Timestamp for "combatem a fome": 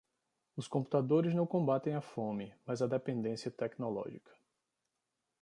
1.45-2.55